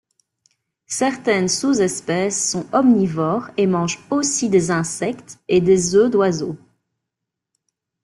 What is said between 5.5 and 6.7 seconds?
des œufs d'oiseaux.